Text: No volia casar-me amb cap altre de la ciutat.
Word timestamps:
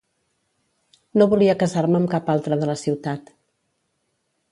No 1.21 1.27
volia 1.33 1.55
casar-me 1.63 1.99
amb 1.99 2.09
cap 2.13 2.31
altre 2.37 2.59
de 2.63 2.71
la 2.71 2.77
ciutat. 2.85 3.31